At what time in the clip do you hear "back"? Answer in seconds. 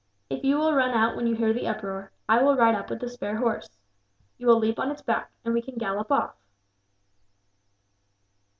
5.03-5.29